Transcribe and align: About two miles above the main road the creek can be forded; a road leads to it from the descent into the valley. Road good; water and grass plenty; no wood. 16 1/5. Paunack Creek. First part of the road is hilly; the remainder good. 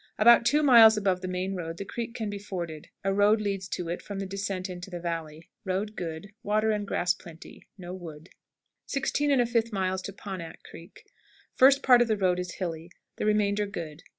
About 0.17 0.47
two 0.47 0.63
miles 0.63 0.97
above 0.97 1.21
the 1.21 1.27
main 1.27 1.53
road 1.53 1.77
the 1.77 1.85
creek 1.85 2.15
can 2.15 2.27
be 2.31 2.39
forded; 2.39 2.87
a 3.03 3.13
road 3.13 3.39
leads 3.39 3.67
to 3.67 3.87
it 3.87 4.01
from 4.01 4.17
the 4.17 4.25
descent 4.25 4.67
into 4.67 4.89
the 4.89 4.99
valley. 4.99 5.47
Road 5.63 5.95
good; 5.95 6.31
water 6.41 6.71
and 6.71 6.87
grass 6.87 7.13
plenty; 7.13 7.67
no 7.77 7.93
wood. 7.93 8.29
16 8.87 9.29
1/5. 9.29 10.11
Paunack 10.17 10.63
Creek. 10.63 11.05
First 11.53 11.83
part 11.83 12.01
of 12.01 12.07
the 12.07 12.17
road 12.17 12.39
is 12.39 12.53
hilly; 12.55 12.89
the 13.17 13.27
remainder 13.27 13.67
good. 13.67 14.01